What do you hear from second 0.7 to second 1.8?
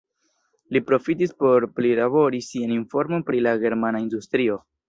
Li profitis por